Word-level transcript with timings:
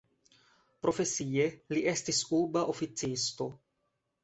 Profesie 0.85 1.45
li 1.77 1.85
estis 1.93 2.23
urba 2.41 2.65
oficisto. 2.75 3.51